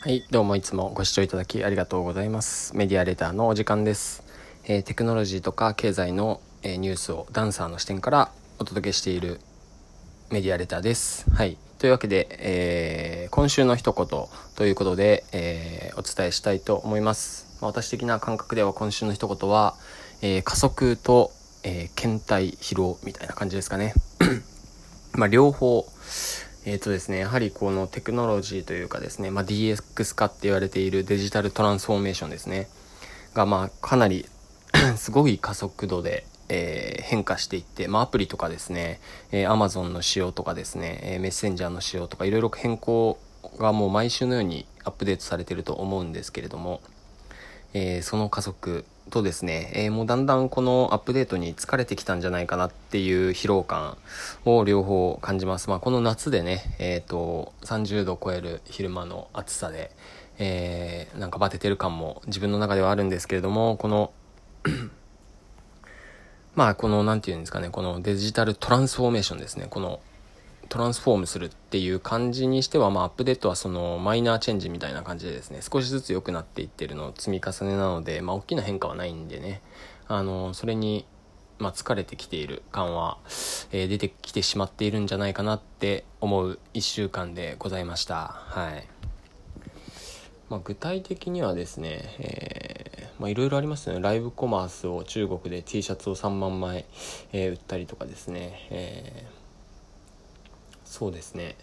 [0.00, 2.74] はい、どうもいつもご視聴いただきありがとうございます。
[2.76, 4.22] メディアレターのお時間です。
[4.62, 8.30] えーテクノロジーとか経済の、えーニュースをダンサーの視点から
[8.60, 9.40] お届けしている
[10.30, 11.28] メディアレターです。
[11.32, 11.58] はい。
[11.80, 14.06] というわけで、えー今週の一言
[14.54, 17.58] ということで、えお伝えしたいと思います。
[17.60, 19.74] まあ、私的な感覚では今週の一言は、
[20.22, 21.32] え加速と、
[21.64, 23.94] えー検体疲労みたいな感じですかね。
[25.14, 25.84] まあ、両方、
[26.70, 32.68] えっ、とですね、やはりこのテクノロジーというかですね、まあ、DX 化って言われているデジタルトランスフォーメーションですね、
[33.32, 34.26] が、まあ、かなり
[34.96, 39.00] すごい加速度で、えー変化していって、まあ、アプリとかですね、
[39.32, 43.18] えー Amazon の仕様とかですね、えーメッセンジャーの仕様とか、いろいろ変更
[43.58, 46.82] がもう毎週のようにアップデートされていると思うんですけれども、
[47.74, 53.96] えーその加速とですね、えーもうだんだんこのアップデートに疲れてきたんじゃないかなっていう疲労感
[54.44, 55.70] を両方感じます。
[55.70, 59.90] まあ、この夏でね、えっ、と、30度を超える昼間の暑さで、
[60.38, 64.12] えーなんかバテてる感も自分の中ではあるんですけれども、この、
[66.54, 70.00] まあ、この、なんていうんですかね、このデジタルトランスフォーメーションですね、この、
[70.68, 79.62] トランスフォームするっていう感じにしては、まあ、アップデートはそのマイナーチェンジみたいな感じでですね、少しずつ良くなっていってるの積み重ねなので、まあ、大きな変化はないんでね、
[80.08, 81.06] あの、それに、
[81.58, 83.18] まあ、疲れてきている感は、
[83.72, 88.34] えー出てきてしまっているんじゃないかなって思う一週間でございました。
[88.46, 88.86] はい。
[90.50, 94.00] まあ、具体的にはですね、えーま、いろいろありますよね。
[94.00, 96.84] ライブコマースを中国で T シャツを3万枚、
[97.32, 99.38] えー売ったりとかですね、えー
[100.98, 101.54] そうですね、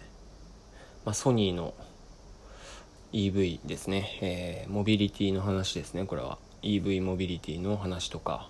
[1.04, 1.74] まあ、ソニーの
[3.12, 6.38] EV ですね、えーモビリティの話ですね、これは。
[6.62, 8.48] EV モビリティの話とか、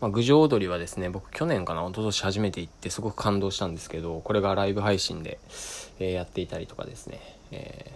[0.00, 5.38] まあ、郡上踊りはですね、僕去年かな、一昨年初めて行ってすごく感動したんですけど、これがライブ配信で、
[6.00, 7.20] えーやっていたりとかですね、
[7.52, 7.92] え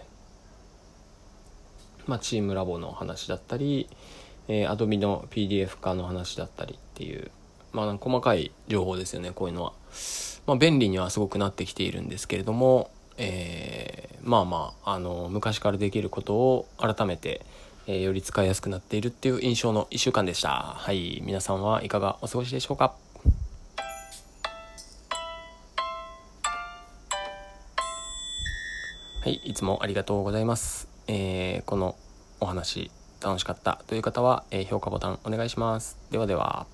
[2.05, 3.89] ーまあ、チームラボの話だったり、
[4.47, 7.29] えー、Adobe の PDF 化の話だったりっていう、
[7.75, 9.73] まあ、細かい情報ですよね、こういうのは。
[10.47, 17.45] まあ、便利にはすごくなってきているんですけれども、えーまあまあ、あの、昔からできることを改めて、
[17.87, 20.49] えーより使いやすくなっているっていう印象の一週間でした。
[20.77, 22.95] はい、皆さんはいかがお過ごしでしょうか？
[29.23, 30.87] はい、いつもありがとうございます。
[31.07, 31.95] えーこの
[32.39, 32.89] お話
[33.21, 35.97] 楽しかったという方は、えー評価ボタンお願いします。
[36.09, 36.65] ではでは。